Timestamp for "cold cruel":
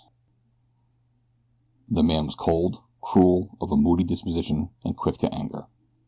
2.33-3.55